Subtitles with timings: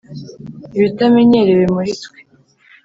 [0.77, 2.19] ibitamenyerewe muri twe.